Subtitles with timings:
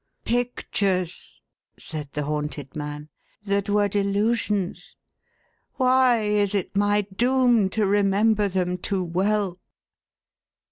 [0.25, 1.39] "Pictures,"
[1.77, 3.07] said the haunted man,
[3.43, 4.95] "that were delusions.
[5.75, 9.59] Why is it my doom to remember them too well